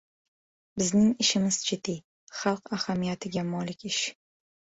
Bizning 0.81 1.11
ishimiz 1.23 1.59
jiddiy, 1.65 1.99
xalq 2.41 2.73
ahamiyatiga 2.79 3.45
molik 3.53 3.87
ish! 3.93 4.01